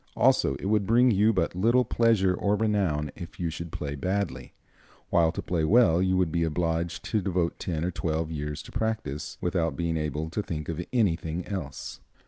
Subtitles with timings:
[0.15, 4.51] Also, it would bring you but little pleasure or renown if you should play badly;
[5.11, 8.71] while to play well you would be obliged to devote ten or twelve years to
[8.71, 11.99] practice, without being able to think of anything else.